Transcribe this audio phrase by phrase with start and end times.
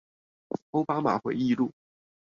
[0.71, 1.71] 歐巴馬回憶錄